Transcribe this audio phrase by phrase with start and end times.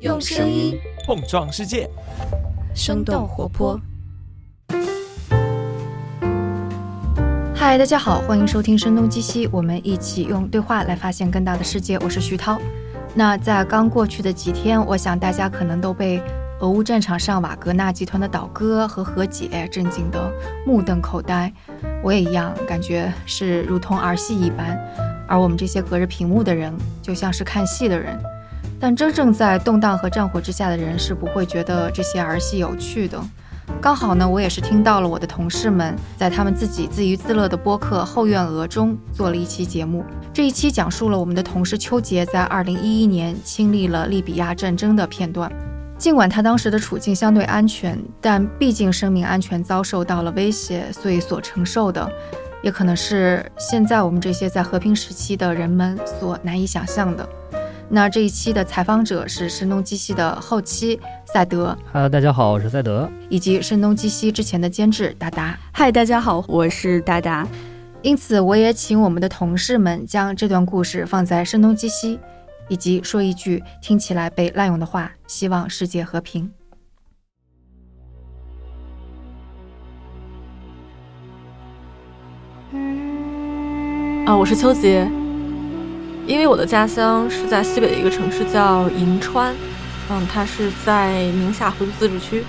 [0.00, 1.90] 用声音碰撞世界，
[2.72, 3.80] 生动活泼。
[7.52, 11.98] 嗨，大家好，欢迎收听《声东击西》，我们一起用对话来发现更大的世界。
[11.98, 12.60] 我是徐涛。
[13.12, 16.22] 那在刚过去的几天，我想大家可能都被
[16.60, 20.32] 俄乌战场上瓦格纳集团的倒戈和和解震惊得
[20.64, 21.52] 目瞪口呆。
[22.04, 24.78] 我也一样，感觉是如同儿戏一般。
[25.26, 26.72] 而我们这些隔着屏幕的人，
[27.02, 28.16] 就像是看戏的人。
[28.80, 33.20] 但真正在动荡和战火之下的人，是不会觉得这些儿戏有趣的。
[33.80, 40.04] 刚好呢，我也是听到了我的同事们在他们自己自娱自乐的播客《后院鹅》中做了一期节目。
[40.32, 45.52] 这一期讲述了我们的同事邱杰在2011年亲历了利比亚战争的片段。
[45.98, 52.08] 尽管他当时的处境相对安全，但毕竟生命安全遭受到了威胁，所以所承受的，
[52.62, 57.28] 也可能是现在我们这些在和平时期的人们所难以想象的。
[57.90, 67.48] 那这一期的采访者是声东击西的后期赛德，Hello，大家好，我是赛德，以及声东击西之前的监制达达，嗨，大家好，我是达达。
[68.02, 72.20] 因此，我也请我们的同事们将这段故事放在声东击西，
[72.68, 76.50] 以及说一句听起来被滥用的话：希望世界和平。
[84.26, 85.10] 啊，我是秋杰。
[86.28, 89.54] 因为我的家乡是在西北的一个城市，叫银川，
[90.10, 92.44] 嗯，它是在宁夏回族自治区。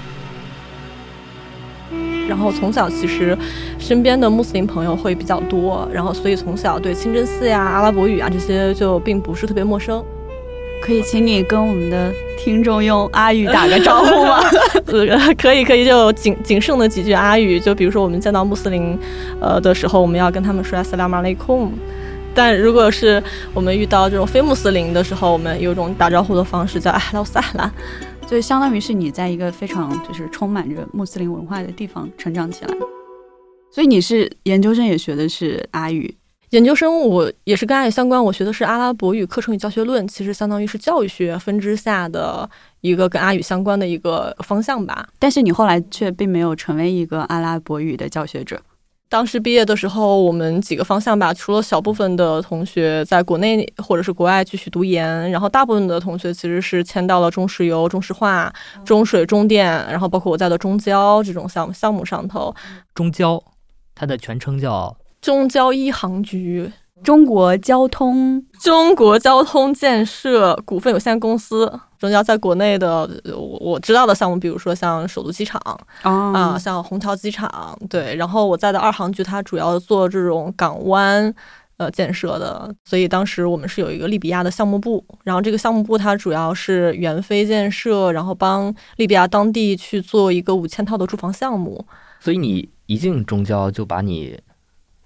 [2.27, 3.35] 然后从小其实
[3.80, 10.03] 身边的穆斯林朋友会比较多，然后所以从小对清真寺呀、阿拉伯语啊这些就并不是特别陌生。
[10.83, 14.39] 可以请你跟我们的听众用阿语打个招呼吗？
[14.88, 18.97] 呃， 可以，可以，就仅仅剩的几句阿语，就比如说我们见到穆斯林，
[19.39, 21.69] 呃的时候，我们要跟他们说 “Assalamu alaikum”。
[22.35, 23.22] 但如果是
[23.53, 27.69] 我们遇到这种非穆斯林的时候，我们有一种打招呼的方式叫“阿拉萨拉”，
[28.27, 32.73] 就相当于是你在一个非常就是充满着穆斯林文化的地方成长起来。
[33.72, 36.16] 所以你是研究生也学的是阿语，
[36.51, 42.50] 研究生我也是跟阿语相关，我学的是阿拉伯语课程与教学论，其实相当于是教育学分支下的
[42.81, 45.07] 一个跟阿语相关的一个方向吧。
[45.19, 48.59] 但是你后来却并没有成为一个阿拉伯语的教学者。
[49.09, 58.53] 当时毕业的时候，我们几个方向吧，除了小部分的同学在国内或者是国外继续读研，然后大部分的同学其实是迁到了中石油、中石化、
[58.86, 62.53] 中水、中电，然后包括我在的中交这种项目项目上头。
[62.94, 63.44] 中交，
[63.96, 66.72] 它的全称叫中交一航局。
[67.04, 75.62] 中国交通中国交通建设股份有限公司，中交在国内的我我知道的项目，比如说像首都机场
[76.02, 78.16] 啊，像虹桥机场，对。
[78.16, 81.34] 然后我在的二航局，它主要做这种港湾
[81.78, 91.86] 呃建设的，所以当时我们是有一个利比亚的项目部，然后这个项目部它主要是援非建设，然后帮利比亚当地去做一个五千套的住房项目。
[92.20, 94.38] 所以你一进中交就把你。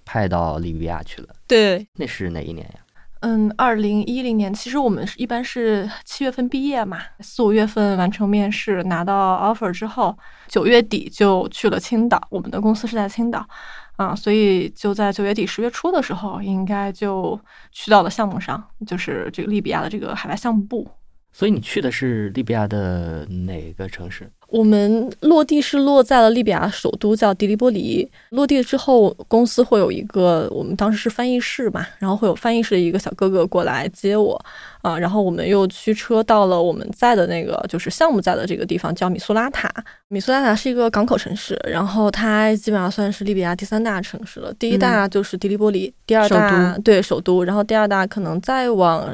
[0.04, 2.80] 派到利比亚去了，对，那是哪一年呀？
[3.20, 4.52] 嗯，二零一零年。
[4.52, 10.14] 其实我们是一般是七月份毕业嘛，四五月份完成面试，拿到 offer 之后，
[10.46, 12.20] 九月底就去了青岛。
[12.30, 13.48] 我们的公司是在青岛，
[13.96, 17.40] 啊，所以就在九月底十月初的时候，应该就
[17.72, 20.86] 去到了项目上，就是这个利比亚的这个海外项目部。
[21.32, 24.30] 所以你去的是利比亚的哪个城市？
[24.54, 28.08] 我们落地是落在了利比亚首都，叫迪利波里。
[28.28, 34.40] 落地之后，公司会有一个，我们当时是翻译室嘛，然后会有翻译室的一个小哥哥过来接我，
[34.80, 39.68] 啊，然后我们又驱车到了我们在的那个，就是项目在的这个地方，叫米苏拉塔。
[40.06, 44.54] 米苏拉塔是一个港口城市，然后它基本上算是利比亚第三大城市了。
[44.54, 49.12] 第一大就是迪利波里，第二大对首都，然后第二大可能再往。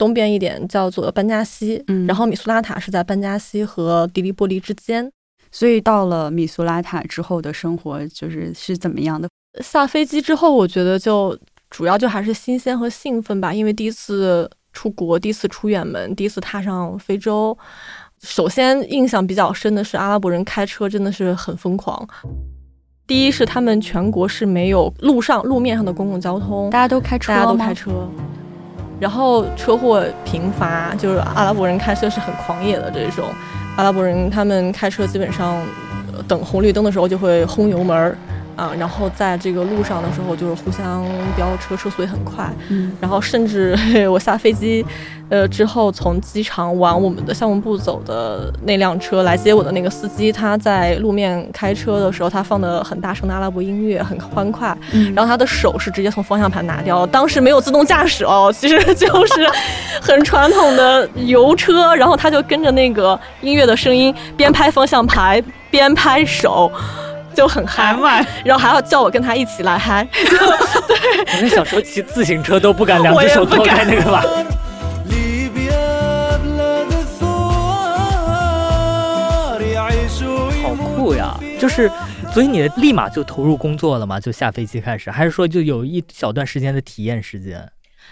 [0.00, 5.12] 东边一点叫做班加西，嗯，然后米苏拉塔是在班加西和迪利波利之间，
[5.52, 9.28] 所以到了米苏拉塔之后的生活就是是怎么样的？
[9.62, 11.38] 下飞机之后，我觉得就
[11.68, 17.56] 主要就还是新鲜和兴奋吧，因为第一次出国，第一次出远门，第一次踏上非洲。
[18.22, 22.08] 首先印象比较深的是阿拉伯人开车真的是很疯狂。
[23.06, 28.08] 第一是他们全国是没有路上路面上的公共交通，大家都开车，大家都开车。
[29.00, 33.24] 然后车祸频发，就是阿拉伯人开车是很狂野的这种。
[33.76, 35.56] 阿拉伯人他们开车基本上
[36.28, 38.16] 等红绿灯的时候就会轰油门儿
[38.60, 41.02] 啊，然后在这个路上的时候就是互相
[41.34, 43.74] 飙车，车速也很快，嗯，然后甚至
[44.12, 44.84] 我下飞机，
[45.30, 59.48] 呃之后从机场往我们的项目部走的那辆车来接我的那个司机，他在路面开车的时候，他放的很大声的阿拉伯音乐，很欢快，嗯然后他的手是直接从方向盘拿掉，当时没有自动驾驶哦，其实就 是
[60.02, 66.70] 很传统的油车，然后他就跟着那个音乐的声音边拍方向盘边拍手。
[67.34, 70.06] 就很嗨嘛，然后还要叫我跟他一起来嗨。
[70.12, 74.24] 对，我们小时候骑自行车都不敢，两只手脱开那个吧。
[80.62, 81.34] 好酷呀！
[81.58, 81.90] 就是，
[82.32, 84.20] 所以你立马就投入工作了嘛？
[84.20, 87.66] 就下飞机开始，还是说就有一小段时间的体验时间？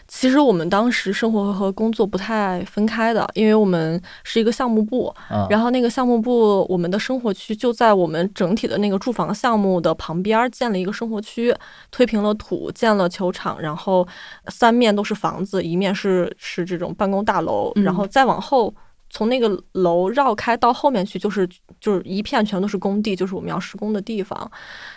[0.08, 11.54] 其实我们当时生活和工作不太分开的，因为我们是一个项目部，啊，然后那个项目部我们的生活区就在我们整体的那个住房项目的旁边儿建了一个生活区，
[11.90, 14.08] 推平了土，建了球场，然后
[14.48, 18.74] 三面都是房子，一面是是这种办公大楼，嗯然后再往后。
[19.10, 21.48] 从那个楼绕开到后面去，就是
[21.80, 24.50] 就是一片全都是工地，就是我们要施工的地方。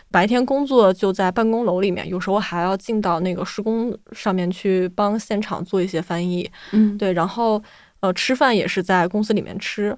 [0.09, 6.49] 白天工作就在办公楼里面，有时候还要进到那个施工上面去帮现场做一些翻译。
[6.71, 7.61] 嗯，对，然后
[8.01, 9.97] 呃，吃饭也是在公司里面吃，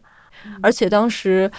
[0.62, 1.50] 而且当时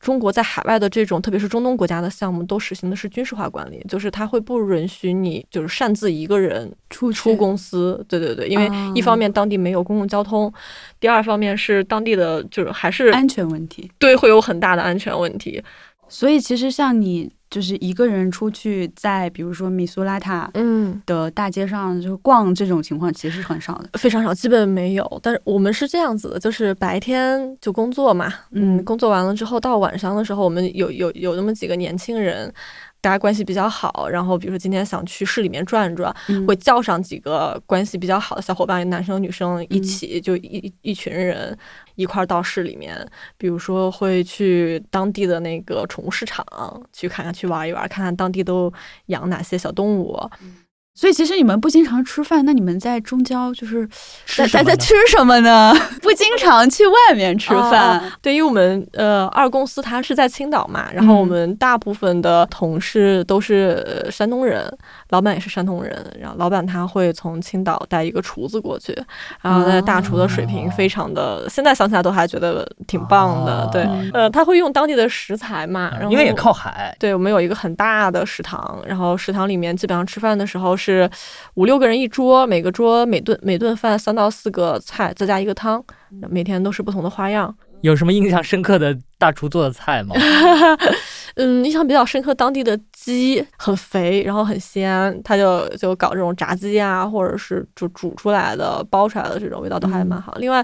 [0.00, 8.04] 中国在海外的这种，特别是中东国家的项目，都实行的是军事化管理，就是它会不允许你就是擅自一个人出出公司。
[8.08, 10.50] 对对对，因为一方面当地没有公共交通，
[10.98, 13.90] 第二方面是当地的就是还是安全问题。
[13.98, 15.62] 对会有很大的安全问题。
[16.08, 23.90] 所以其实像你就是一个人出去，在比如说米苏拉塔嗯，的大街上就逛这种情况，其实是很少的。
[23.98, 25.20] 非常少，基本没有。
[25.20, 32.52] 但是我们是这样子的，就是白天就工作嘛，嗯，嗯工作完了之后，到晚上的时候，我们有有有那么几个年轻人，
[33.00, 36.46] 大家关系比较好，然后比如说今天想去市里面转转，嗯。
[36.46, 41.56] 会叫上几个关系比较好的小伙伴，男生女生一起，就一一群人
[41.94, 42.96] 一块儿到市里面，
[43.38, 46.44] 比如说会去当地的那个宠物市场
[46.92, 48.72] 去看看，去玩一玩，看看当地都
[49.06, 50.18] 养哪些小动物。
[51.00, 53.88] 所以其实你们不经常吃饭，那你们在中交就是
[54.36, 55.74] 在在在吃什么呢？
[56.02, 57.98] 不经常去外面吃饭。
[57.98, 64.70] 啊对，因为我们呃二公司它是在青岛嘛，然后我嗯们大部分的同事都是呃山东人，
[65.08, 68.92] 老板也是山东人，然后老板他会从青岛带一个厨子过去，
[69.40, 73.66] 然后那大厨的水平非常的，现在想起来都还觉得挺棒的。
[73.72, 80.89] 对哦，呃，他会用当地的食材嘛，然后因为也靠海，对，我们有一个很大的食堂，然后食堂里面基本上吃饭的时候是
[81.54, 85.82] 五六个人一桌，每个桌每顿每顿饭三到四个菜，再加一个汤，
[86.28, 87.54] 每天都是不同的花样。
[87.82, 90.14] 有什么印象深刻的大厨做的菜吗？
[91.36, 100.34] 嗯，印象比较深刻，当地的鸡很肥，然后很鲜，他就就搞这种炸鸡啊，或者是就煮出来的、包出来的这种味道都还蛮好。
[100.38, 100.62] 另外，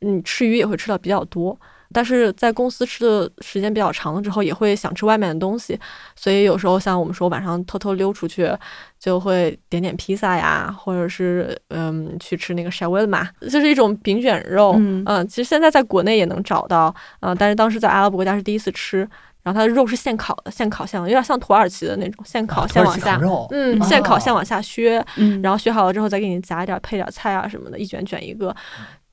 [0.00, 1.56] 嗯，吃鱼也会吃的比较多。
[1.92, 5.78] 但是在公司吃的时间比较长了之后，也会想吃外面的东西，
[6.14, 8.50] 所以有时候像我们说晚上偷偷溜出去，
[8.98, 14.74] 就会点点披萨呀，或者是嗯去吃那个 shawarma，就是一种饼卷肉。
[14.78, 18.98] 嗯其实现在在国内也能找到，啊、但是当时在阿拉伯国家是第一次吃，
[19.42, 28.54] 然后它的肉是现烤的，现烤现有点像土耳其的那种现烤现往下，嗯，啊现烤现往下削，嗯然后削好了之后再给你夹一点配点菜啊什么的，一卷卷一个。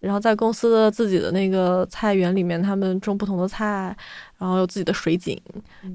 [0.03, 3.95] 然后在公司的自己的那个菜园里面，他们种不同的菜，
[4.37, 5.41] 然后有自己的水井，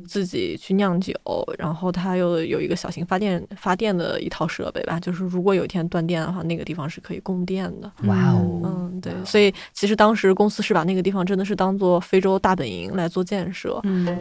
[0.07, 1.13] 自己去酿酒，
[1.59, 7.93] 然后他又有一个小型发电发电的一套设备吧，就是如果有一天断电的话，那个地方是可以供电的。
[8.05, 14.19] 哇哦，嗯，对，所以其实当时公司是把那个地方真的是当做非洲大本营来做建设，嗯，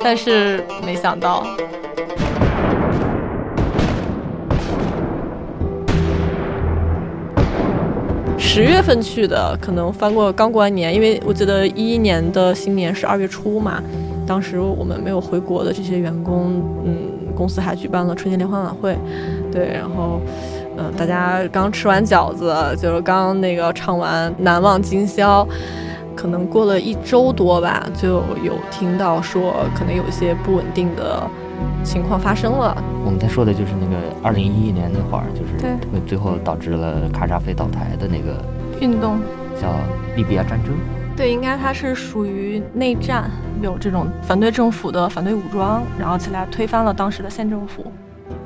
[0.00, 1.44] 但是没想到。
[8.44, 13.80] 十月份去的，可能翻过刚过完年，因为我记得一一年的新年是二月初嘛，
[14.26, 16.94] 当时我们没有回国的这些员工，嗯，
[17.34, 18.98] 公司还举办了春节联欢晚会，
[19.50, 20.20] 对，然后，
[20.76, 25.42] 嗯、大家刚吃完饺子，就是刚那个唱完《难忘今宵》，
[26.14, 31.22] 可能过了一周多吧，就有听到说可能有一些不稳定的
[31.84, 38.44] 情况发生了，我们在说的就是那个二零一一年那会儿，就是对会最后导致了卡扎菲倒台的那个
[38.80, 39.18] 运动。
[39.60, 39.68] 叫
[40.16, 40.72] 利比亚战争。
[41.14, 47.84] 对，应该它是属于内战，有这种反对政府的反对武装，然后起来推翻了当时的县政府。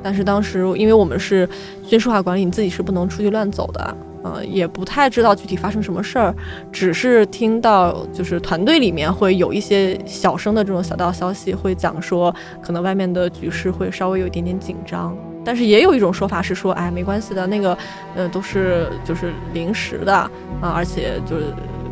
[0.03, 1.49] 但是当时因为我们是
[1.83, 6.35] 军事化管理，你自己是不能出去乱走的，呃，也不太知道具体发生什么事儿，
[6.73, 15.17] 只是听到就是团队里面会有一些小声的这种小道消息，会讲说可能外面的局势会稍微有一点点紧张。
[15.45, 17.79] 但是也有一种说法是说，哎，没关系的，那个，
[18.17, 20.13] 呃，都是就是临时的
[20.61, 21.45] 啊，而且就是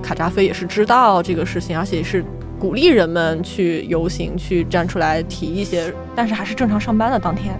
[0.02, 2.24] 卡扎菲也是知道这个事情，而且是
[2.58, 7.54] 鼓励人们去游行，去站出来提一些，但是还是正常上班的当天。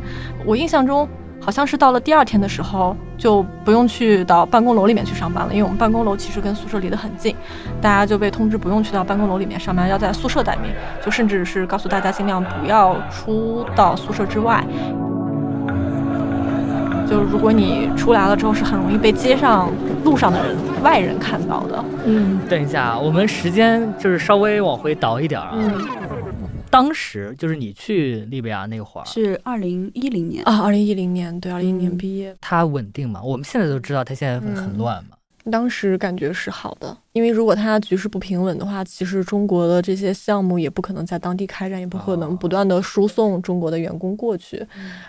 [0.44, 1.08] 我印象中
[1.44, 7.36] 好像是到了第二天的时候，就不用去到办公楼里面去上班了，因为我们办公楼其实跟宿舍离得很近，
[7.82, 10.72] 大家就被通知不用去到办公楼里面上班，要在宿舍待命，
[11.04, 14.64] 就甚至是告诉大家尽量不要出到宿舍之外。
[17.06, 19.68] 就如果你出来了之后，是很容易被街上
[20.02, 21.84] 路上的人外人看到的。
[22.06, 25.50] 嗯，等一下，我们时间就是稍微往回倒一点啊。
[25.52, 25.70] 嗯
[26.74, 33.22] 当时就是你去利比亚那会儿，是二零一零年，啊，二零一零年对，二零一零年嗯毕业，它稳定嘛？
[33.22, 35.16] 我们现在都知道它现在很乱嘛。
[35.52, 44.66] 当时感觉是好的，因为如果它局势不平稳的话，其实中国的这些项目也不可能在当地开展，也不可能不断的输送中国的员工过去。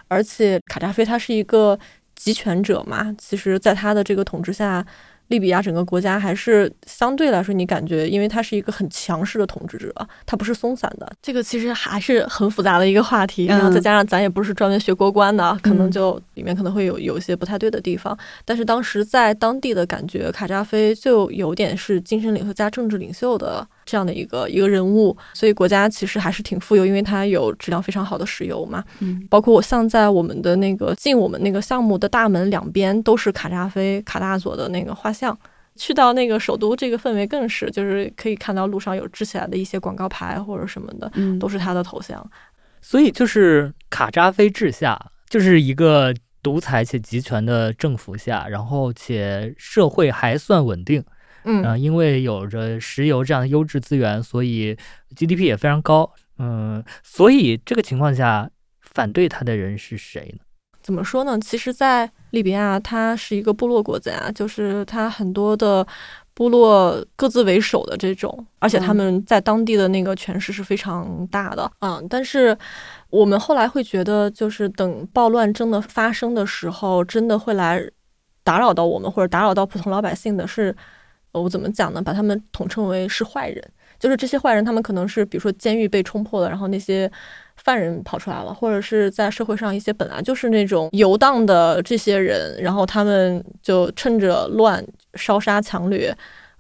[0.07, 1.79] 而且卡扎菲他是一个
[2.13, 4.86] 集权者嘛，其实在他的这个统治下。
[5.27, 9.94] 利比亚整个国家还是相对来说，你感觉，因为它是一个很强势的统治者，
[10.25, 11.12] 他不是松散的。
[11.22, 18.17] 这个其实还是很复杂的一个话题，然后再加上咱也不是专门学国关的，可能就里面可能会有有一些不太对的地方。
[18.44, 28.84] 但是当时在当地的感觉，卡扎菲就有点是精神领袖加政治领袖的这样的一个一个人物，所以国家其实还是挺富有，因为它有质量非常好的石油嘛。
[29.00, 35.38] 嗯，包括我像在我们的那个进我们那个项目的大门两边都是卡扎菲卡大佐的那个画像。
[35.77, 42.25] 去到那个首都，这个氛围更是，就是可以看到路上有支起来的一些广告牌或者什么的，嗯都是他的头像。
[42.82, 44.98] 所以就是卡扎菲治下，
[45.30, 51.04] 就是一个独裁且集权的政府下，然后且社会还算稳定。
[51.46, 54.75] 嗯啊、因为有着石油这样的优质资源，所以
[55.16, 56.12] GDP 也非常高。
[56.38, 58.50] 嗯，所以这个情况下，
[58.82, 60.44] 反对他的人是谁呢？
[60.82, 61.40] 怎么说呢？
[61.40, 65.86] 其实，在利比亚，它是一个部落国家，就是它很多的
[66.36, 71.72] 部落各自为首的这种，而且他们在当地的那个权势是非常大的。
[71.80, 72.56] 嗯，但是
[73.10, 77.82] 我们后来会觉得，就是等暴乱真的发生的时候，真的会来
[78.44, 80.75] 打扰到我们，或者打扰到普通老百姓的是，呃
[81.42, 82.01] 我怎么讲呢？
[82.01, 83.63] 把他们统称为是坏人。
[83.98, 87.10] 就是这些坏人，他们可能是比如说监狱被冲破了，然后那些
[87.56, 96.15] 犯人跑出来了，或者是在社会上一些本来就是那种游荡的这些人，然后他们就趁着乱烧杀抢掠。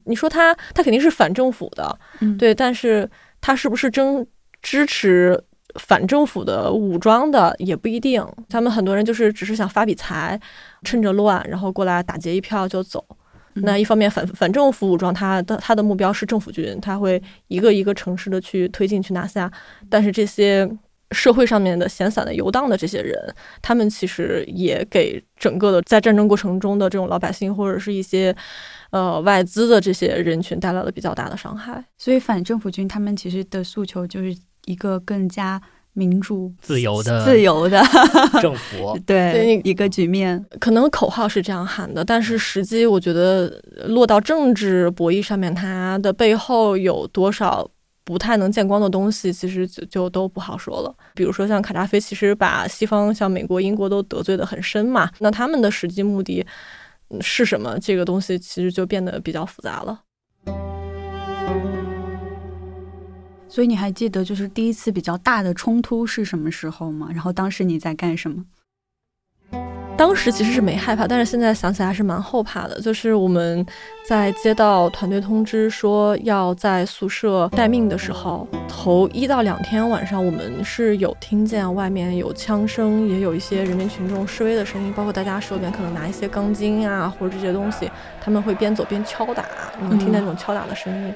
[0.05, 3.07] 你说他他肯定是反政府的，嗯对，但是
[3.41, 4.25] 他是不是真
[4.61, 5.39] 支持
[5.77, 8.25] 反政府的武装的也不一定。
[8.47, 10.39] 他们很多人就是只是想发笔财，
[10.83, 13.05] 趁着乱然后过来打劫一票就走。
[13.55, 19.51] 那一方面反反政府武装，他的他的目标是政府军，他会一个一个城市的去推进去拿下。
[19.89, 20.69] 但是这些
[21.11, 23.17] 社会上面的闲散的游荡的这些人，
[23.61, 28.35] 他们其实也给整个的在战争过程中的这种老百姓或者是一些
[28.89, 31.83] 呃外资的这些人群带来了比较大的伤害。
[31.97, 34.35] 所以反政府军他们其实的诉求就是
[34.65, 35.61] 一个更加
[35.95, 37.81] 民主、自由的自由的
[38.41, 40.45] 政府 对对一个局面。
[40.59, 43.47] 可能口号是这样喊的，但是实际我觉得
[43.87, 47.67] 落到政治博弈上面，它的背后有多少
[48.03, 50.93] 不太能见光的东西，其实就就都不好说了。
[51.15, 56.45] 比如说像卡扎菲，其实把西方像美国、英国都得罪的很深嘛，那他们的实际目的
[57.09, 57.79] 嗯是什么？
[57.79, 60.01] 这个东西其实就变得比较复杂了。
[63.55, 67.07] 所以你还记得就是第一次比较大的冲突是什么时候吗？
[67.13, 68.43] 然后当时你在干什么？
[69.95, 72.81] 当时其实是没害怕，但是现在想起来还是蛮后怕的。
[72.81, 73.65] 就是我们
[74.05, 89.45] 在接到团队通知说要在宿舍待命的时候，头一到两天晚上，我们是有听见外面有枪声，也有一些人民群众示威的声音，包括大家手里面可能拿一些钢筋啊或者这些东西，他们会边走边敲打，
[89.79, 91.13] 能听见那种敲打的声音。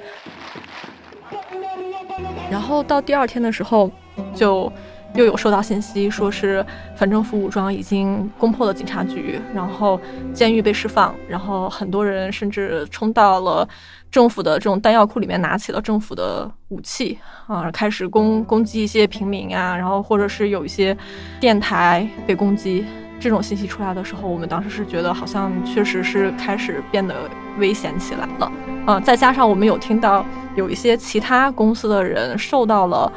[2.50, 3.90] 然后到第二天的时候，
[4.34, 4.72] 就
[5.16, 6.66] 又有收到信息，说是
[6.96, 10.00] 反政府武装已经攻破了警察局，然后
[10.34, 13.68] 监狱被释放，然后很多人甚至冲到了
[14.12, 20.96] 政府的这种弹药库里面，拿起了政府的武器啊，开始攻攻击一些平民啊，然后或者是有一些
[21.40, 22.86] 电台被攻击。
[23.22, 27.14] 这种信息出来的时候，我们当时是觉得好像确实是开始变得
[27.58, 28.50] 危险起来了，
[28.90, 33.12] 呃，再加上我们有听到有一些其他公司的人受到了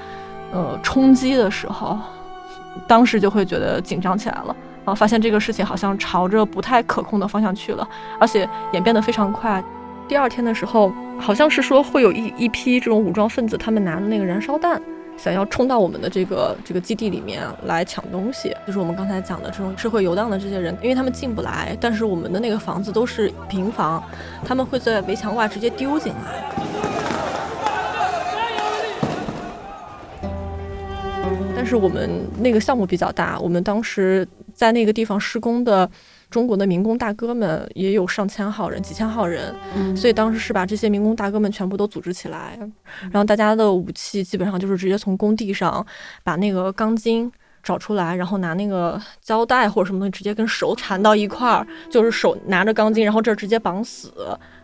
[0.53, 1.99] 呃冲击的时候，
[2.87, 4.55] 当时就会觉得紧张起来了。
[4.85, 7.89] 啊，发现这个事情好像朝着不太可控的方向去了，
[8.21, 9.65] 而且演变得非常快。
[10.07, 14.79] 第二天的时候，好像是说会有一一批这种武装分子，他们拿的那个燃烧弹，
[15.23, 18.53] 想要冲到我们的这个这个基地里面来抢东西。
[18.67, 24.03] 就是我们刚才讲的这种社会游荡的这些人，因为他们进不来，但是我们的那个房子都是平房，
[24.45, 26.43] 他们会在围墙外直接丢进来。
[31.55, 35.89] 但是我们那个项目比较大，我们当时在那个地方施工的
[36.33, 42.59] 中国的民工大哥们也有上千号人、几千号人，嗯所以当时是把这些民工大哥们全部都组织起来，
[43.13, 45.87] 然后大家的武器基本上就是直接从工地上
[46.25, 47.31] 把那个钢筋。
[47.63, 54.13] 找出来，然后拿那个胶带或者什么东西直接跟手缠到一块儿，就是手拿着钢筋，然后这儿直接绑死，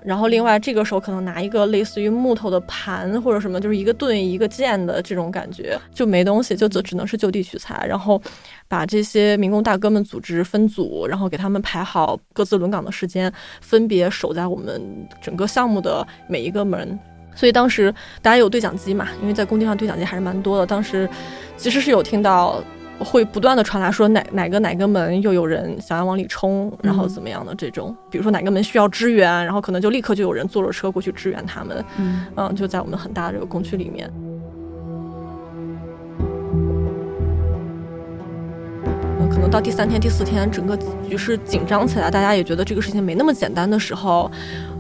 [0.02, 8.20] 然后另外这个手可能拿一个类似于木头的盘或者什么，就是一个盾一个剑的这种感觉，就没东西，就只只能是就地取材，然后
[8.66, 14.82] 把这些民工大哥们组织分组，然后给他们排好各自轮岗的时间，分别守在我们
[15.22, 16.98] 整个项目的每一个门。
[17.34, 20.66] 所以当时大家有对讲机嘛，因为在工地上对讲机还是蛮多的。
[20.66, 21.08] 当时
[21.56, 22.60] 其实是有听到
[22.98, 31.84] 会不断的传达说哪哪个哪个门又有人想要往里冲，然后怎么样的这种，比如说哪个门需要支援，然后可能就立刻就有人坐着车过去支援他们。
[31.96, 34.10] 嗯嗯，就在我们很大的这个工区里面。
[39.38, 40.76] 可能到第三天、第四天，整个
[41.08, 44.28] 局势紧张起来，大家也觉得这个事情没那么简单的时候，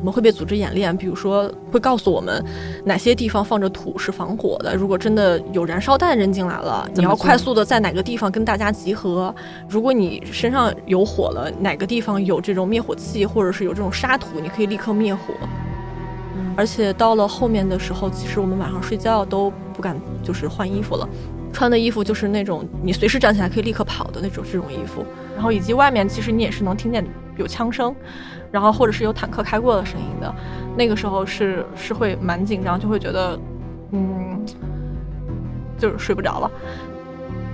[0.00, 2.44] 我们会被组织演练，比如说会告诉我们
[2.84, 9.32] 哪些地方放着土是防火的，如果真的有燃烧弹扔进来了，你要快速的在哪个地方跟大家集合。
[9.68, 15.32] 如果你身上有火了，哪个地方有这种灭火器或者是有这种沙土，你可以立刻灭火。
[16.56, 21.08] 而且到了后面的时候，其实我们晚上睡觉都不敢就是换衣服了，
[21.52, 27.04] 穿的衣服就是那种你随时站起来可以立刻跑的那种这种衣服，然后以及外面其实你也是能听见
[27.36, 27.94] 有枪声，
[28.50, 30.34] 然后或者是有坦克开过的声音的，
[30.76, 33.38] 那个时候是是会蛮紧张，就会觉得
[33.92, 34.44] 嗯，
[35.76, 36.50] 就是睡不着了。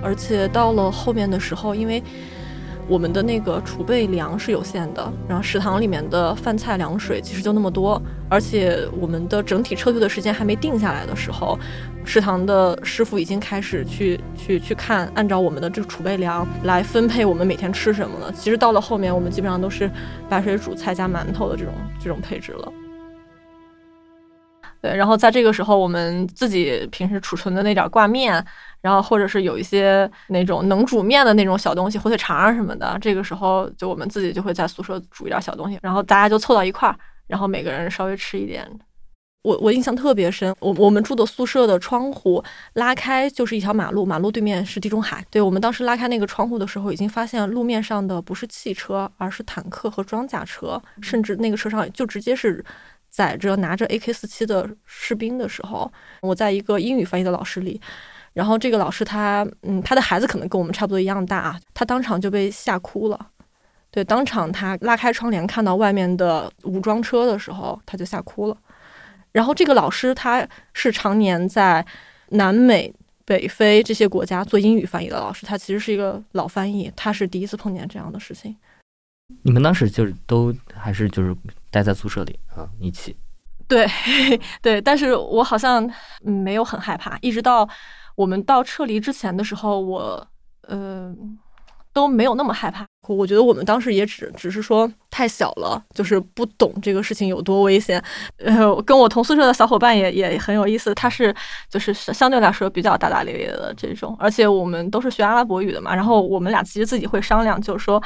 [0.03, 2.03] 而且到了后面的时候，因为
[2.87, 11.57] 我们的那个储备粮是有限的，然后食堂里面的饭菜粮水其实就那么多，而且我们的整体撤退的时间还没定下来的时候，
[12.03, 18.31] 食堂的师傅已经开始去去去看，按照我们的这个储备粮来分配我们每天吃什么了。
[18.31, 19.89] 其实到了后面，我们基本上都是
[20.29, 22.71] 白水煮菜加馒头的这种这种配置了。
[24.85, 28.45] 对，然后在这个时候，我们自己平时储存的那点挂面，
[28.81, 38.69] 然后或者是有一些那种能煮面的那种小东西，火腿肠啊什么的，这个时候就我们自己就会在宿舍煮一点小东西，然后大家就凑到一块儿，然后每个人稍微吃一点。
[39.41, 45.23] 我我印象特别深，我我们住的宿舍的窗户拉开就是一条马路，马路对面是地中海。
[45.31, 52.63] 对我们当时拉开那个窗户的时候，已经发现路面上的不是汽车，而是坦克和装甲车，甚至那个车上就直接是
[53.15, 55.89] 载着拿着 AK 四七的士兵的时候，
[56.21, 57.79] 我在一个英语翻译的老师里，
[58.33, 63.27] 然后这个老师他嗯他的孩子可能跟我们差不多一样大啊，他当场就被吓哭了。
[63.89, 68.57] 对，当场他拉开窗帘看到外面的武装车的时候，他就吓哭了。
[69.31, 71.85] 然后这个老师他是常年在
[72.31, 78.53] 南美、北非这些国家做英语翻译的老师，他其实是一个老翻译，他是第一次碰见这样的事情。
[79.43, 81.35] 你们当时就是都还是就是
[81.75, 83.17] 待在宿舍里啊，一起。
[83.67, 83.85] 对
[84.63, 85.85] 对，但是我好像
[86.25, 87.67] 嗯没有很害怕，一直到
[88.15, 90.25] 我们到撤离之前的时候，我
[90.69, 91.13] 呃
[91.91, 92.85] 都没有那么害怕。
[93.09, 98.01] 我觉得我们当时也只只是说太小了，就是不懂这个事情有多危险。
[98.37, 101.35] 呃，跟我同宿舍的小伙伴也也很有意思，他是
[101.69, 108.01] 就是相对来说比较大大咧咧的这种，而且我们都是学阿拉伯语的嘛，然后我们俩其实自己会商量，就是说。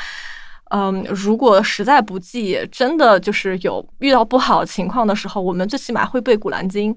[0.69, 6.93] 嗯，如果实在不济，真的就是有遇到不好的情况的时候，我们最起码会背《古兰经》。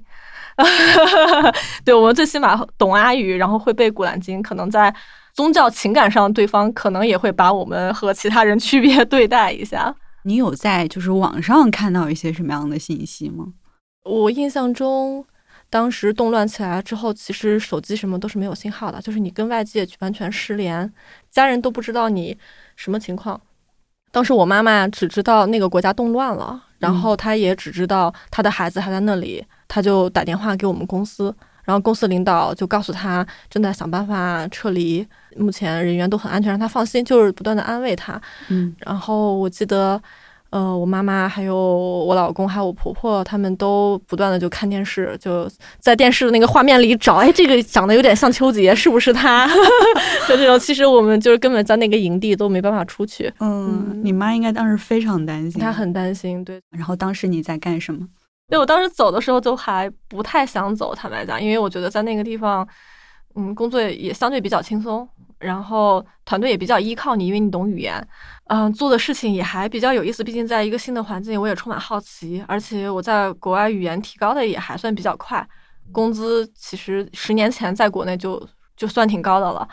[1.85, 4.39] 对，我们最起码懂阿语，然后会背《古兰经》。
[4.43, 4.95] 可能在
[5.33, 9.95] 宗教情感上，对方可能也会把我们和其他人 区别对待一下。
[10.25, 13.47] 你有在就是网上看到一些什么样的信息吗？
[14.05, 15.25] 我印象中，
[15.71, 20.93] 当时动乱起来之后，其实手机什么都是没有信号的，就是你跟外界完全失联，
[21.31, 22.37] 家人都不知道你
[22.77, 23.41] 什么情况。
[24.13, 35.05] 当时我妈妈只知道那个国家动乱了，然后她也只知道她的孩子还在那里，她就打电话给我们公司，然后公司领导就告诉她正在想办法撤离，
[35.37, 38.21] 目前人员都很安全，让她放心，就是不断的安慰她。
[38.49, 40.01] 嗯，然后我记得，
[40.53, 49.49] 呃，我妈妈还有我老公还有我婆婆，他们都不断的就看电视，就在电视的那个画面里找，哎，这个长得有点像秋杰，是不是他？
[50.29, 56.61] 就这种，其实我们就是根本在那个营地都没办法出去，嗯，你妈应该当时非常担心，她很担心，对。
[56.71, 58.07] 然后当时你在干什么？
[58.51, 62.69] 对我当时走的时候就还不太想走，坦白讲，因为我觉得在那个地方，
[63.37, 65.09] 嗯，工作也相对比较轻松，
[65.43, 68.07] 然后团队也比较依靠你，因为你懂语言，
[68.45, 70.23] 嗯，做的事情也还比较有意思。
[70.23, 75.47] 毕竟在一个新的环境，我也充满好奇，而且我在国外语言提高的也还算比较快，
[75.91, 78.41] 工资其实十年前在国内就
[78.77, 79.69] 就算挺高的了。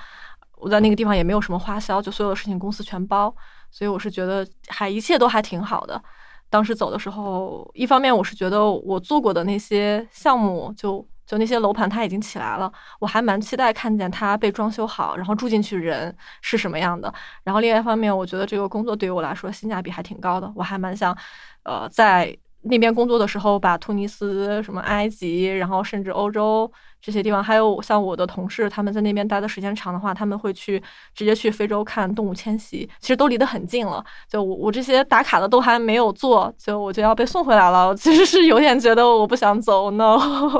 [0.57, 3.33] 我在那个地方也没有什么花销，就所有的事情公司全包，
[3.71, 6.01] 所以我是觉得还一切都还挺好的。
[6.49, 17.13] 当时走的时候，一方面我是觉得我做过的那些项目，就就那些楼盘它已经起来了，我还蛮期待看见它被装修好，然后住进去人是什么样的。
[17.43, 21.15] 然后另外一方面，我觉得这个工作对于我来说性价比还挺高的，我还蛮想，
[21.63, 22.35] 呃，在。
[22.63, 26.69] 那边工作的时候，把突尼斯、什么埃及，然后甚至欧洲
[27.01, 30.81] 这些地方，还有像我的同事，他们在那边待的时间长的话，他们会去
[31.15, 34.03] 直接去非洲看动物迁徙，其实都离得很近了。
[34.29, 37.95] 就我我这些打卡的都还没有做，就我就要被送回来了。
[37.95, 40.17] 其实是有点觉得我不想走，no。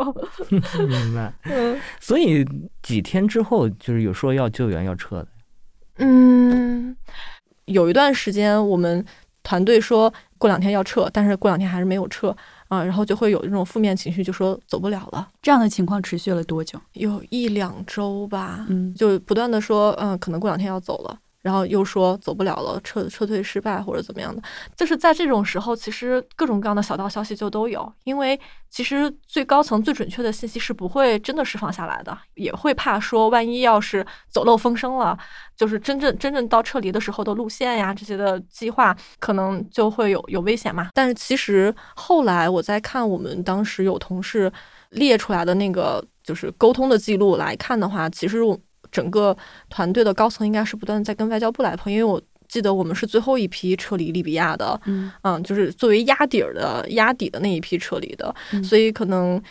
[0.88, 1.34] 明白。
[1.52, 1.80] 嗯。
[2.00, 2.46] 所以
[2.82, 5.28] 几天之后，就是有说要救援要撤的。
[5.98, 6.96] 嗯，
[7.66, 9.06] 有一段时间我们。
[9.42, 12.36] 团队说过两天要撤，但是过两天还是没有撤
[12.69, 15.28] 啊，然后就会有这种负面情绪，就说走不了了。
[15.41, 16.80] 这样的情况持续了多久？
[16.93, 21.19] 有一两周吧，嗯，就不断的说，嗯，可能过两天要走了。
[21.41, 24.41] 然后又说走不了了，撤撤退失败或者怎么样的，
[24.75, 27.91] 就是在这种时候，其实各种各样的小道消息就都有。
[28.04, 28.38] 因为
[28.69, 35.17] 其实最高层最准确的信息是不会真的释放下来的，也会怕说万一要是走漏风声了，
[35.56, 40.89] 就是真正真正到撤离的时候的路线呀这些的计划，可能就会有有危险嘛。
[40.93, 44.52] 但是其实后来我在看我们当时有同事
[44.89, 48.60] 列出来的那个就是沟通的记录来看的话，其实我。
[48.91, 49.36] 整个
[49.69, 54.80] 团队的高层应该是不断在跟外交部来碰，因为我记得我们是最后一批撤离利比亚的，
[55.23, 59.41] 嗯，就是作为压底儿的压底的那一批撤离的，所以可能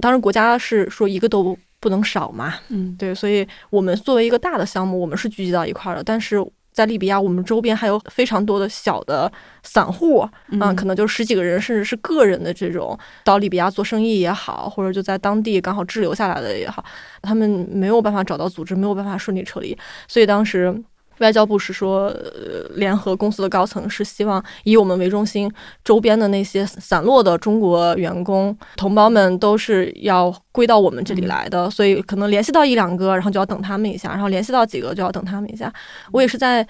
[0.00, 6.44] 当时国家是说一个都不能少嘛，嗯，对，所以我们作为一个大的项目，我们是聚集到一块儿的，但是。
[6.76, 16.84] 在利比亚，我们周边还有非常多的小的散户，嗯，可能就十几个人，甚至是个人的这种到利比亚做生意也好，或者就在当地刚好滞留下来的也好，
[17.22, 19.74] 他们没有办法找到组织，没有办法顺利撤离，
[20.06, 20.84] 所以当时。
[21.18, 25.50] 外交部是说，呃，联合公司的高层是希望以我们为中心，
[25.84, 35.72] 周边的那些散落的中国员工同胞们都是要归到我们这里来的，所以可能联系到一两个，然后就要等他们一下，然后联系到几个就要等他们一下。
[36.12, 36.66] 我也是在。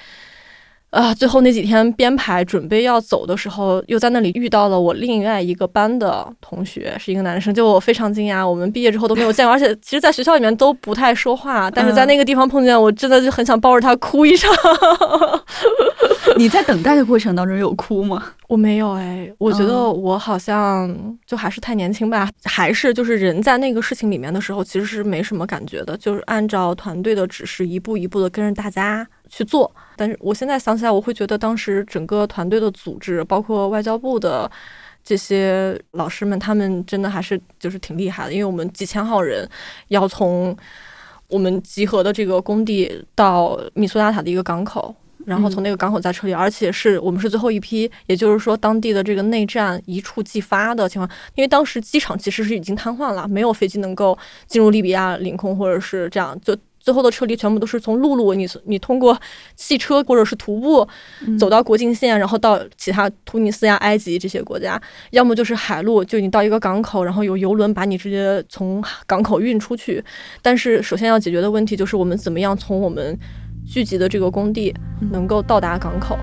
[0.90, 8.46] 啊，最后那几天编排准备要走的时候，又在那里遇到了我另外一个班的同学，是一个男生，就我非常惊讶。
[8.46, 14.50] 我们毕业之后都没有见过，而且其实，在学校里面都不太说话，但是在那个地方碰见，我真的就很想抱着他哭一场。
[16.38, 18.32] 你在等待的过程当中有哭吗？
[18.48, 20.94] 我没有哎，我觉得我好像
[21.26, 29.70] 就还是太年轻吧，还是就是人在那个事情里面的时候，其实是没什么感觉的，就是按照团队的指示一步一步的跟着大家去做。
[29.96, 34.50] 但是我现在想起来，我会觉得当时整个团队的组织，包括外交部的
[35.04, 39.48] 这些老师们，他们真的还是就是挺厉害的，因为我们几千号人
[39.88, 40.56] 要从
[41.28, 44.94] 我们集合的这个工地到米苏拉塔的一个港口。
[45.24, 56.56] 然后从那个港口再撤离，而且是我们是最后一批，也就是说当地的这个内战一触即发的情况，因为当时机场其实是已经瘫痪了，没有飞机能够进入利比亚领空，或者是这样，就
[56.86, 59.18] 最后的撤离全部都是从陆路，你你通过
[59.56, 60.86] 汽车或者是徒步
[61.36, 70.00] 走到国境线，然后到其他突尼斯呀、埃及这些国家，要么就是海路，就你到一个港口，然后有游轮把你直接从港口运出去。
[70.40, 73.18] 但是首先要解决的问题就是我们怎么样从我们。
[73.68, 74.72] 聚集的这个工地
[75.10, 76.16] 能够到达港口。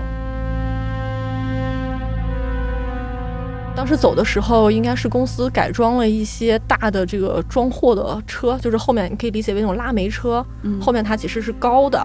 [3.76, 10.44] 当时走的时候，应该是公司改装了一些大的这个装货的车，就是后面你可以理解为那种拉煤车，
[10.80, 11.98] 后面它其实是高的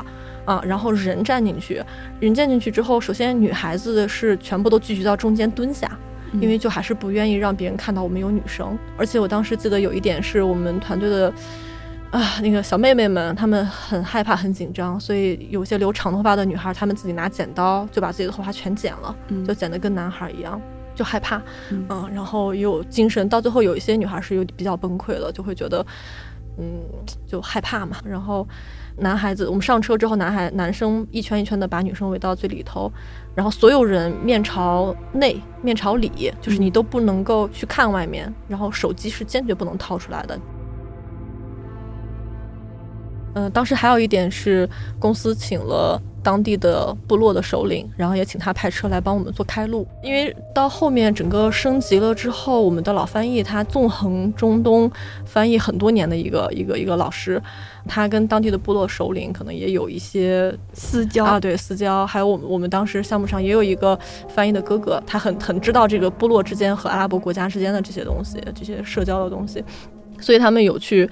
[0.46, 1.82] 啊，然后人站进去，
[2.20, 5.90] 人站进去之后，首先女孩子是全部都聚集到中间蹲下，
[6.34, 11.32] 因为就还是不愿意让别人看到我们有女生，而且我当时记得有一点是我们团队的。
[12.12, 19.16] 啊，那个小妹妹们，她们很害怕、很紧张，所以有些留长头发的女孩，她们自己拿剪刀就把自己的头发全剪了，
[19.48, 20.60] 就剪得跟男孩一样，
[21.00, 25.86] 就害怕，嗯，然后有精神，到最后有一些女孩是有比较崩溃了，就会觉得
[26.58, 26.84] 嗯，
[27.26, 27.96] 就害怕嘛。
[28.04, 28.46] 然后
[28.98, 32.92] 男孩子，我们上车之后，男孩男生一圈一圈的把女生围到最里头，
[33.34, 40.38] 然后所有人面朝内，面朝里，就是你都不能够去看外面，然后手机是坚决不能掏出来的。
[43.36, 49.88] 嗯、当时还有一点是公司请了当地的部落的首领，然后也请他派车来帮我们做开路。
[50.04, 54.90] 因为到后面整个升级了之后，我们的老翻译他纵横中东
[55.26, 57.42] 翻译很多年的一个一个一个老师，
[57.88, 62.06] 他跟当地的部落首领可能也有一些私交啊，对私交。
[62.06, 69.64] 还有我们我们当时项目上也有一个翻译的哥哥，他很很知道这个部落之间和阿拉伯国家之间的这些东西，这些社交的东西，
[70.20, 71.10] 所以他们有去。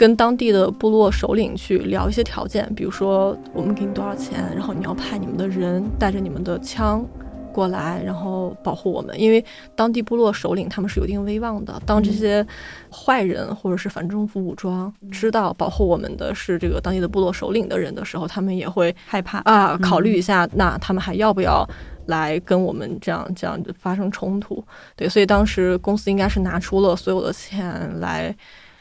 [0.00, 7.04] 跟当地的部落首领去聊一些条件，比如说我们给你多少钱，然后你要派你们的人带着你们的枪
[7.52, 9.20] 过来，然后保护我们。
[9.20, 9.44] 因为
[9.76, 12.46] 当地部落首领他们是有一定威望的，当这些
[12.90, 21.68] 坏人或者是反政府武装知道保护我们的是这个当地的部落首领的人的时候，他们也会害怕啊考虑一下，那他们还要不要
[22.06, 24.64] 来跟我们这样这样发生冲突？
[24.96, 28.34] 对，所以当时公司应该是拿出了所有的钱来。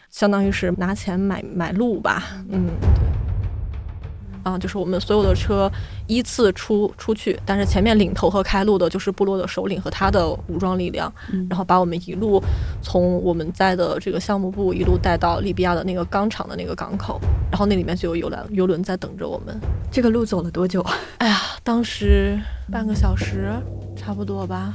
[0.09, 5.71] 相当于是拿钱买买路吧，嗯，对，啊，就是我们所有的车
[6.07, 12.41] 依次出出去，但是前面领头和开路的就是部落的首领和他的武装力量，嗯然后把我们一路
[12.81, 17.19] 从我们在的这个项目部一路带到利比亚的那个钢厂的那个港口，
[17.51, 19.59] 然后那里面就有游轮游轮在等着我们。
[19.91, 20.93] 这个路走了多久啊？
[21.19, 22.39] 哎呀，当时
[22.71, 23.51] 半个小时
[23.95, 24.73] 差不多吧。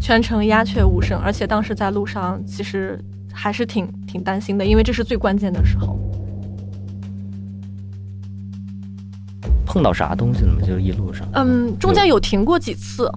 [0.00, 2.98] 全程鸦雀无声，而且当时在路上其实
[3.32, 5.98] 还是挺挺担心的，因为这是最关键的时候。
[9.66, 10.60] 碰到啥东西了吗？
[10.66, 13.08] 就是一路上，嗯，中间有停过几次，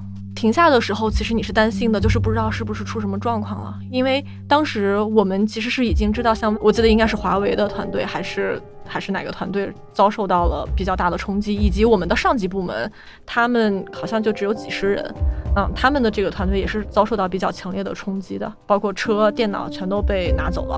[0.43, 12.91] 停下的时候其实你是担心的，就是不知道是不是出什么状况了，因为当时我们其实是已经知道，像我记得应该是华为的团队还是还是哪个团队遭受到了比较大的冲击，以及我们的上级部门，
[13.25, 15.15] 他们好像就只有几十人，
[15.55, 20.77] 嗯，他们的这个团队也是遭受到比较强烈的冲击的，包括车、电脑全都被拿走了，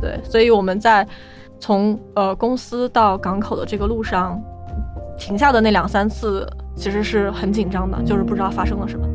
[0.00, 1.06] 对，所以我们在
[1.60, 4.42] 从呃公司到港口的这个路上。
[5.16, 6.44] 停下的那两三次，
[6.76, 9.06] 其实是很紧张的，就是不知道发生了什么。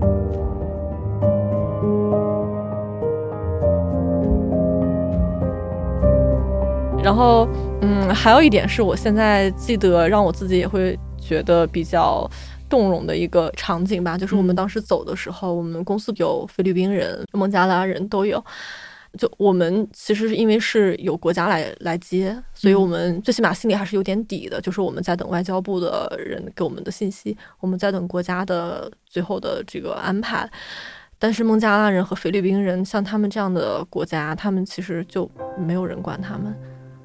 [7.02, 7.48] 然后，
[7.82, 12.30] 嗯，还有一点是我现在记得让我自己也会觉得比较
[12.68, 18.44] 动容的一个场景吧，就是我们当时走的时候，我们公司有菲律宾人、孟加拉人都有。
[19.18, 24.62] 就我们其实是因为是有国家来来接，所以我们最起码心里还是有点底的。
[24.62, 30.50] 就是我们在等外交部的人给我们的信息，我们在等国家的最后的这个安排。
[31.18, 36.56] 但是孟加拉人和菲律宾人，像他们这样的国家，他们其实就没有人管他们。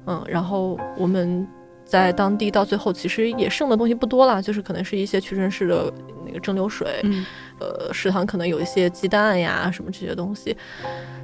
[0.05, 1.45] 嗯，然后我们
[1.85, 5.93] 在当地到最后其实也剩的东西不多了，就是可能是一些屈臣氏的
[6.25, 7.25] 那个蒸馏水，嗯
[7.59, 10.57] 呃，食堂可能有一些鸡蛋呀什么这些东西。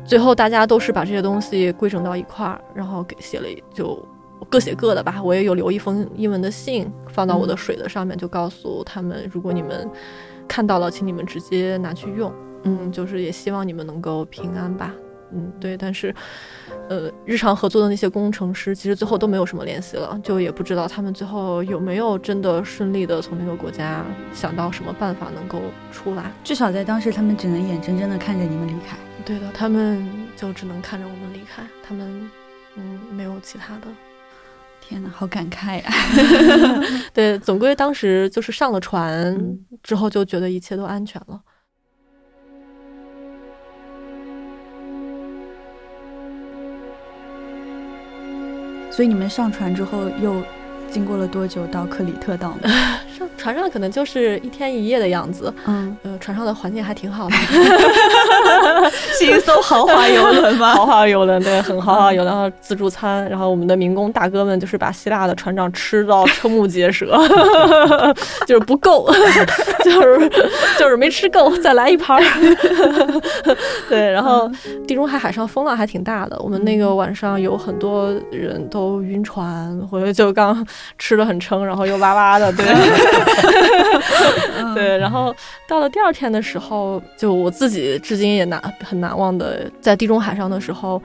[0.05, 4.03] 最后大家都是把这些东西规整到一块儿，然后给写了就
[4.49, 5.21] 各写各的吧。
[5.23, 9.89] 我也有留一封英文的信放到我的水的上面，就告诉他们，如果你们
[10.47, 12.31] 看到了，请你们直接拿去用。
[12.63, 14.93] 嗯，就是也希望你们能够平安吧。
[15.33, 16.13] 嗯，对，但是，
[16.89, 26.31] 呃，日常合作的那些工程师，其实最后都没有什么联系了，就也不知道他们最后有没有真的顺利的从那个国家想到什么办法能够出来。
[26.43, 28.97] 至少在当时，他们只能眼睁睁的看着你们离开。
[29.25, 32.29] 对的，他们就只能看着我们离开，他们
[32.75, 33.87] 嗯没有其他的。
[34.81, 35.93] 天哪，好感慨啊！
[37.13, 41.39] 对，总归当时就是上了船嗯之后，就觉得一切都安全了。
[48.91, 50.35] 所以你们上船之后，又
[50.91, 52.69] 经过了多久到克里特岛呢？
[53.17, 57.35] 上船上可能就是一天一夜的样子，嗯，呃，船上的环境还挺好的，
[59.25, 60.73] 是一艘豪华游轮吗？
[60.73, 67.17] 豪华游轮，对，很 豪华游轮，然后自助餐，然后我们的民工大哥们就是把希腊的船长吃到瞠目结舌，
[68.45, 69.09] 就是不够，
[69.83, 70.29] 就是
[70.77, 72.23] 就是没吃够，再来一盘儿。
[73.89, 74.49] 对，然后
[74.87, 80.65] 地中海海上风浪还挺大的，我们那个晚上有很多人都晕船，或者就刚
[80.97, 82.65] 吃的很撑，然后又哇哇的，对。
[84.73, 85.33] 对，然后
[85.67, 91.01] 到了第二天的时候，就我自己至今也难很难忘的，在地中海上的时候，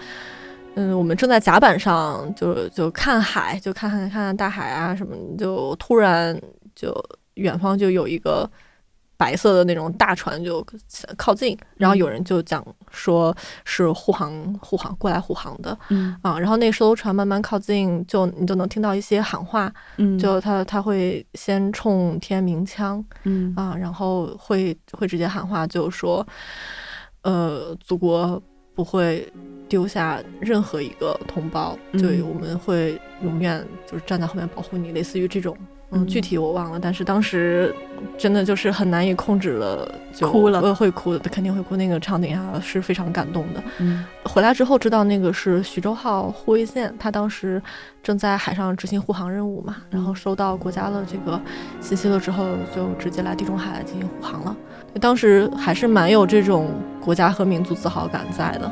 [0.75, 6.38] 嗯，我们正在甲板上就就看海，就看看看大海啊什么，就突然
[6.75, 6.95] 就
[7.35, 8.49] 远方就有一个
[9.19, 10.62] 白色的那种大船就
[11.16, 15.77] 靠近，然后有人就讲说是护航护航过来护航的。
[15.88, 16.14] 嗯。
[16.21, 16.38] 啊。
[16.38, 23.55] 然后那艘船慢慢靠近，就你就能听到一些喊话，嗯，就他他会先冲天鸣枪嗯。
[23.57, 26.27] 啊，然后会会直接喊话，就说，
[27.26, 28.40] 呃，祖国
[28.72, 29.26] 不会
[29.68, 35.56] 丢下任何一个同胞，就嗯我们会永远就是站在后面保护你，类似于这种。
[35.90, 37.75] 嗯，嗯具体我忘了，但是当时
[38.18, 41.77] 真的就是很难以控制了，就哭了呃会哭，肯定会哭。
[41.77, 43.62] 那个场景下是非常感动的。
[43.79, 47.62] 嗯回来之后知道那个是徐州号护卫舰，他当时
[48.03, 51.40] 正在海上执行护航任务嘛，然后收到国家的这个
[51.81, 52.44] 信息了之后，
[52.75, 54.57] 就直接来地中海进行护航了。
[55.01, 56.70] 当时还是蛮有这种
[57.01, 58.70] 国家和民族自豪感在的。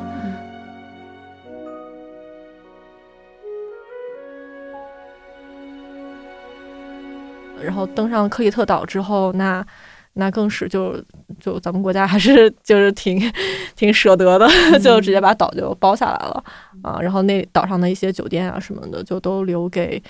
[7.65, 9.65] 然后登上克里特岛之后，那
[10.13, 10.95] 那更是就
[11.39, 13.19] 就咱们国家还是 就是挺
[13.75, 14.47] 挺舍得的，
[14.79, 16.43] 就直接把岛就包下来了
[16.81, 16.99] 啊。
[17.01, 20.01] 然后那岛上的一些酒店啊什么的，就都留给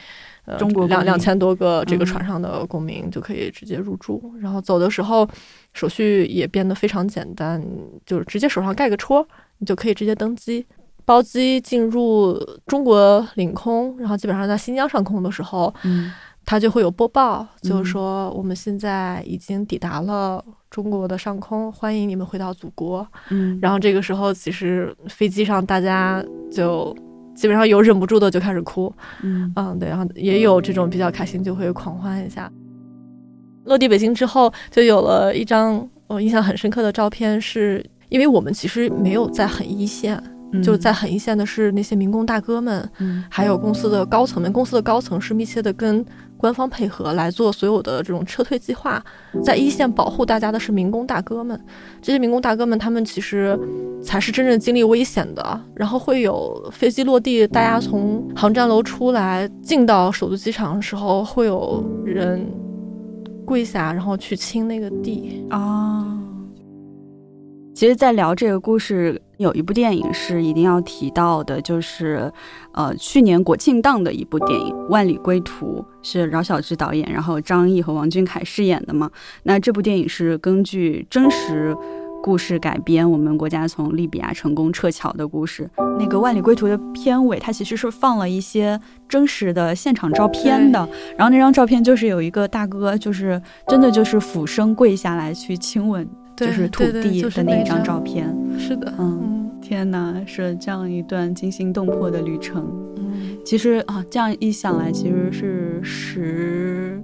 [0.46, 4.32] 呃中国两两千多个这个嗯船上的公民就可以直接入住。
[4.40, 5.28] 然后走的时候
[5.74, 7.60] 手续也变得非常简单，
[8.06, 10.66] 就是直接手上盖个戳，你就可以直接登机。
[11.08, 16.12] 包机进入中国领空，然后基本上在新疆上空的时候，嗯
[16.46, 17.86] 它就会有播报，就嗯。
[17.86, 23.06] 是说我们现在已经抵达了中国的上空，欢迎你们回到祖国。
[23.30, 26.96] 嗯，然后这个时候，其实飞机上大家就
[27.34, 29.52] 基本上有忍不住的就开始哭，嗯。
[29.56, 32.52] 嗯，对，然后也有这种比较开心就会狂欢一下。
[33.66, 40.62] 落地北京之后，就有了一张我印象很深刻的照片，是因为我们其实没有在很一线，嗯。
[40.62, 43.24] 就在很一线的是那些民工大哥们，嗯。
[43.28, 46.06] 还有公司的高层们，公司的高层是密切的跟
[46.38, 49.04] 官方配合来做所有的这种撤退计划，
[49.44, 51.60] 在一线保护大家的是民工大哥们。
[52.02, 53.58] 这些民工大哥们，他们其实
[54.04, 55.62] 才是真正经历危险的。
[55.74, 62.46] 然后会有飞机落地，大家从航站楼出来，进到首都机场的时候，会有人
[63.46, 65.46] 跪下，然后去亲那个地。
[65.50, 66.25] 啊。
[67.76, 72.32] 其实，在聊这个故事，有一部电影是一定要提到的，就是，
[72.72, 79.12] 呃，去年国庆档的一部电影《万里归途》，是饶晓志导演，然后张译和王俊凯饰演的嘛。
[79.44, 81.76] 那这部电影是根据真实
[82.24, 85.70] 故事改编，我们国家从利比亚成功撤侨的故事。
[86.00, 90.88] 那个《万里归途》的片尾，它其实是放了一些真实的现场照片的。
[91.18, 98.36] 然后那张照片就是有一个大哥，就是真的就是俯身跪下来去亲吻，对就是土地的那一张照片。
[98.58, 102.66] 是的，嗯，嗯天哪，是这样一段惊心动魄的旅程。
[102.98, 107.02] 嗯，其实啊，这样一想来，其实是十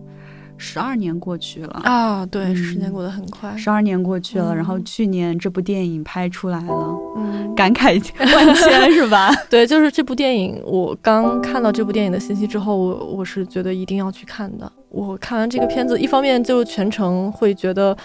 [0.57, 1.81] 十二年过去了。
[1.83, 3.55] 啊，对，时间嗯过得很快。
[3.57, 7.99] 十二年过去了，嗯然后去年这部电影拍出来了，嗯，感慨
[8.35, 9.31] 万千 是吧？
[9.49, 14.71] 对，就是这部电影，我刚看到这部电影的信息之后，我我是觉得一定要去看的。
[14.89, 17.97] 我看完这个片子，一方面就全程会觉得，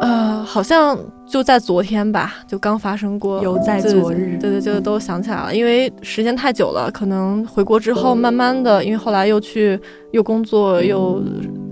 [0.00, 5.54] 呃，好像就在昨天吧，就刚发生过，犹在昨日对对，就都想起来了。
[5.54, 9.80] 因为时间太久了，可能回国之后，慢慢的，因为后来又去
[10.12, 11.22] 又工作，又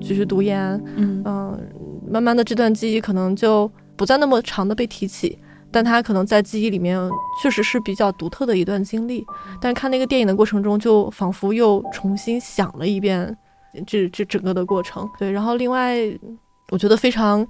[0.00, 0.58] 继续读研，
[0.96, 1.60] 嗯嗯，
[2.10, 5.38] 慢慢的这段记忆可能就不再那么长的被提起，
[5.70, 6.98] 但他可能在记忆里面
[7.42, 9.24] 确实是比较独特的一段经历。
[9.60, 13.36] 但是看那个电影的过程中，就仿佛又重新想了一遍
[13.86, 15.08] 这这整个的过程。
[15.18, 15.98] 对，然后另外。
[16.72, 17.46] 我觉得非常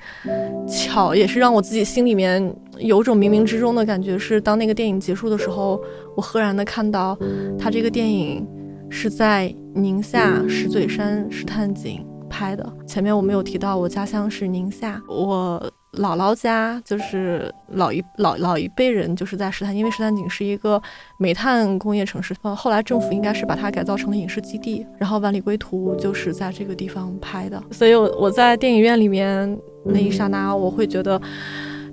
[0.66, 5.80] 巧，也是让我自己心里面有种冥冥之中的感觉，是当那个电影结束的时候，
[6.16, 7.16] 我赫然的看到，
[7.56, 8.44] 他这个电影
[8.90, 12.72] 是在宁夏石嘴山石炭井拍的。
[12.84, 20.80] 前面我没有提到，我家乡是宁夏，我姥姥家就是老一老老一辈人就是在石炭，因为石炭井是一个
[21.18, 31.20] 煤炭工业城市，呃，后来政府应该是把它改造成了影视基地，然后《万里归途》就是在这个地方拍的，所以我我在电影院里面那一刹那，我会觉得。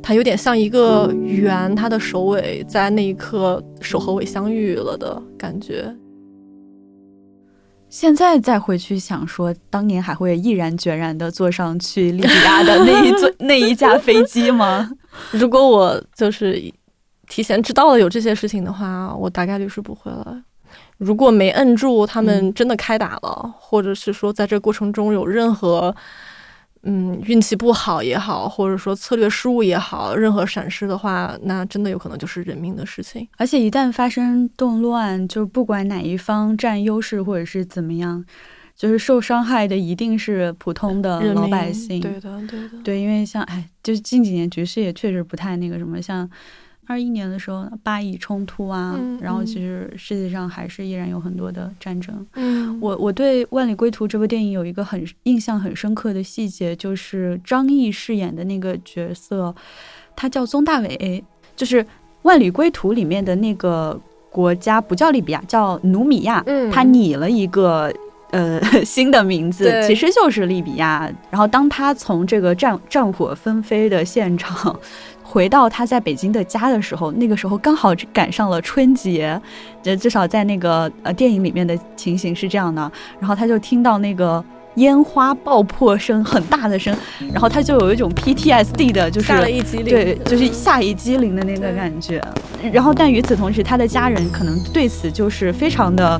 [0.02, 5.94] 它有点像一个圆，它的首尾在那一刻首和尾相遇了的感觉。
[7.89, 14.89] 现在再回去想说，当年还会毅然决然的坐上去利比亚的那一座 那一架飞机吗？
[15.32, 16.62] 如果我就是
[17.28, 20.39] 提前知道了有这些事情的话，我大概率是不会了。
[20.99, 25.95] 如果没摁住他们真的开打了，或者是说在这过程中有任何
[26.84, 33.28] 嗯运气不好也好，或者说策略失误也好，任何闪失的话，那真的有可能就是人命的事情。
[33.38, 38.24] 而且一旦发生动乱，就不管哪一方占优势或者是怎么样，
[38.76, 42.00] 就是受伤害的一定是普通的老百姓。
[42.00, 46.30] 对的，对的，对，因为像哎，就是近几年局势也确实不太那个什么，像
[46.89, 52.25] 二一年的时候巴以冲突啊，嗯然后嗯其实世界上还是依然有很多的战争。
[52.34, 59.54] 嗯，我我对《万里归途》这部电影有一个很印象很深刻的细节，就是张译饰演的那个角色，
[60.15, 61.23] 他叫宗大伟，
[61.56, 61.83] 就是
[62.23, 67.94] 《万里归途》里面的那个国家不叫利比亚，叫努米亚，嗯他拟了一个。
[68.31, 71.12] 呃， 新的名字其实就是利比亚。
[71.31, 74.79] 然后，当他从这个战战火纷飞的现场
[75.32, 79.40] 回到他在北京的家的时候，那个时候刚好赶上了春节，
[79.84, 82.92] 这至少在那个呃电影里面的情形是这样的。
[83.19, 84.44] 然后他就听到那个
[84.77, 86.98] 烟花爆破声很大的声，
[87.32, 89.32] 然后他就有一种 PTSD 的，就是
[89.84, 92.19] 对，就是下一激灵的那个感觉。
[92.73, 96.19] 然后，但与此同时，他的家人可能对此就是非常的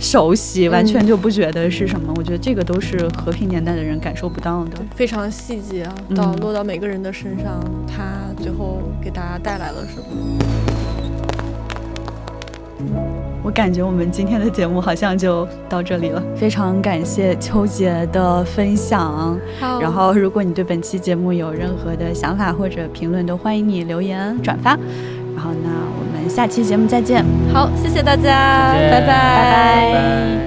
[0.00, 2.12] 熟悉，完全就不觉得是什么。
[2.16, 4.78] 我觉得这个都是和平年代的人感受不到的。
[4.96, 5.86] 非常细节
[6.16, 8.02] 到落到每个人的身上，他
[8.42, 10.06] 最后给大家带来了什么？
[13.42, 19.38] 我感觉我们今天的节目好像就到这里了，非常感谢秋姐的分享。
[19.60, 24.70] 好然后，如果你对本期节目有任何的想法或者评论，都欢迎你留言转发。
[25.34, 27.22] 然后那，我们下期节目再见。
[27.52, 30.38] 好，谢谢大家，拜拜。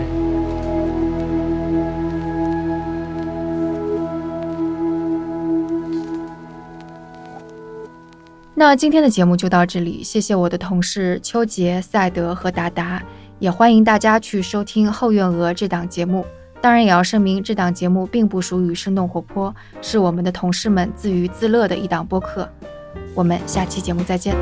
[8.56, 13.04] 那今天的节目就到这里，谢谢我的同事邱杰、赛德和达达，
[13.39, 16.26] 也欢迎大家去收听《后院鹅》这档节目。
[16.62, 22.47] 当然，也要声明，这档节目并不属于生动活泼，是我们的同事们自娱自乐的一档播客。
[23.14, 24.34] 我们下期节目再见。